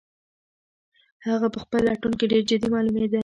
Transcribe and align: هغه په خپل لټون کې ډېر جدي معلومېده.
هغه 1.27 1.47
په 1.53 1.59
خپل 1.63 1.79
لټون 1.89 2.13
کې 2.19 2.25
ډېر 2.31 2.43
جدي 2.49 2.67
معلومېده. 2.75 3.19